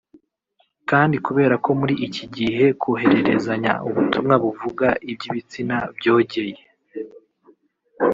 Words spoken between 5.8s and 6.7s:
byogeye